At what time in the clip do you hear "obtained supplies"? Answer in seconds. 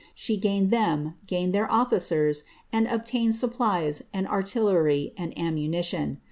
2.87-4.01